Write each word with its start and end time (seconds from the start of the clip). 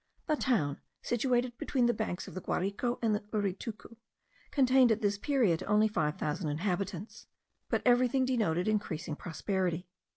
The 0.25 0.35
town, 0.35 0.81
situated 1.03 1.59
between 1.59 1.85
the 1.85 1.93
banks 1.93 2.27
of 2.27 2.33
the 2.33 2.41
Guarico 2.41 2.97
and 3.03 3.13
the 3.13 3.19
Uritucu, 3.31 3.97
contained 4.49 4.91
at 4.91 5.03
this 5.03 5.19
period 5.19 5.61
only 5.67 5.87
five 5.87 6.17
thousand 6.17 6.49
inhabitants; 6.49 7.27
but 7.69 7.83
everything 7.85 8.25
denoted 8.25 8.67
increasing 8.67 9.15
prosperity. 9.15 9.87